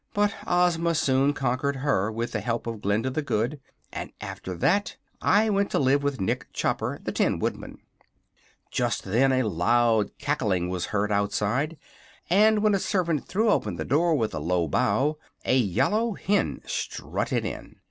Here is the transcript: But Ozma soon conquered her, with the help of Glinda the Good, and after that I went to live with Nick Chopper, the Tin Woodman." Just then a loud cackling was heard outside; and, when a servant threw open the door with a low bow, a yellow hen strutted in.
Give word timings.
But 0.15 0.33
Ozma 0.47 0.95
soon 0.95 1.31
conquered 1.33 1.75
her, 1.75 2.11
with 2.11 2.31
the 2.31 2.39
help 2.41 2.65
of 2.65 2.81
Glinda 2.81 3.11
the 3.11 3.21
Good, 3.21 3.59
and 3.93 4.11
after 4.19 4.55
that 4.57 4.97
I 5.21 5.47
went 5.51 5.69
to 5.69 5.77
live 5.77 6.01
with 6.01 6.19
Nick 6.19 6.47
Chopper, 6.53 6.99
the 7.03 7.11
Tin 7.11 7.37
Woodman." 7.37 7.77
Just 8.71 9.03
then 9.03 9.31
a 9.31 9.43
loud 9.47 10.17
cackling 10.17 10.69
was 10.69 10.85
heard 10.85 11.11
outside; 11.11 11.77
and, 12.31 12.63
when 12.63 12.73
a 12.73 12.79
servant 12.79 13.27
threw 13.27 13.51
open 13.51 13.75
the 13.75 13.85
door 13.85 14.15
with 14.15 14.33
a 14.33 14.39
low 14.39 14.67
bow, 14.67 15.19
a 15.45 15.55
yellow 15.59 16.13
hen 16.13 16.61
strutted 16.65 17.45
in. 17.45 17.75